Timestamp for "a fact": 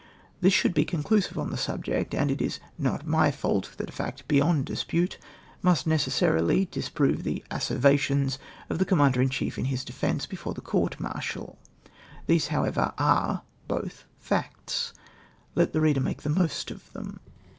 3.89-4.27